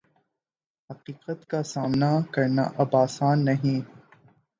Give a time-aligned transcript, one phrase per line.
[0.89, 3.79] حقیقت کا سامنا کرنا اب آسان نہیں